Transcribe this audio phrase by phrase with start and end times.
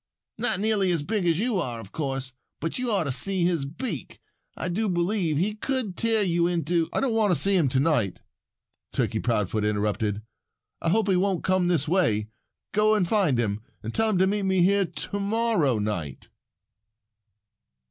[0.39, 2.33] "Not nearly as big as you are, of course!
[2.59, 4.19] But you ought to see his beak.
[4.57, 7.79] I do believe he could tear you into" "I don't want to see him to
[7.79, 8.19] night,"
[8.93, 10.23] Turkey Proudfoot interrupted.
[10.81, 12.29] "I hope he won't come this way.
[12.71, 13.61] Go and find him.
[13.83, 16.29] And tell him to meet me here to morrow night."